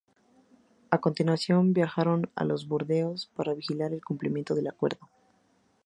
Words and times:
A 0.89 0.97
continuación, 0.99 1.73
viajaron 1.73 2.27
a 2.35 2.43
Burdeos 2.67 3.27
para 3.35 3.53
vigilar 3.53 3.93
el 3.93 4.03
cumplimiento 4.03 4.55
del 4.55 4.65
acuerdo. 4.67 5.07